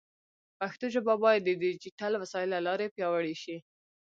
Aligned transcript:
پښتو 0.59 0.85
ژبه 0.95 1.13
باید 1.23 1.41
د 1.45 1.49
ډیجیټل 1.63 2.13
وسایلو 2.17 2.53
له 2.55 2.59
لارې 2.67 2.93
پیاوړې 2.95 3.35
شي. 3.43 3.57